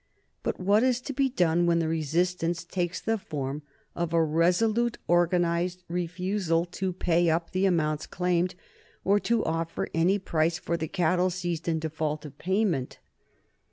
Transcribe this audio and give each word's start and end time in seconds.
But 0.41 0.59
what 0.59 0.81
is 0.81 0.99
to 1.01 1.13
be 1.13 1.29
done 1.29 1.67
when 1.67 1.77
the 1.77 1.87
resistance 1.87 2.63
takes 2.63 2.99
the 2.99 3.19
form 3.19 3.61
of 3.95 4.13
a 4.13 4.23
resolute 4.23 4.97
organized 5.07 5.83
refusal 5.87 6.65
to 6.65 6.91
pay 6.91 7.29
up 7.29 7.51
the 7.51 7.67
amounts 7.67 8.07
claimed 8.07 8.55
or 9.03 9.19
to 9.19 9.45
offer 9.45 9.89
any 9.93 10.17
price 10.17 10.57
for 10.57 10.75
the 10.75 10.87
cattle 10.87 11.29
seized 11.29 11.67
in 11.67 11.77
default 11.77 12.25
of 12.25 12.35
payment? 12.39 12.97